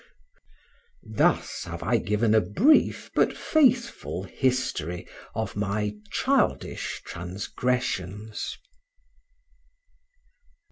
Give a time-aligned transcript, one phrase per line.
[1.03, 8.57] Thus have I given a brief, but faithful, history of my childish transgressions.